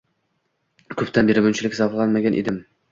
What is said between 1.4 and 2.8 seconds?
bunchalik zavqlanmagan edim.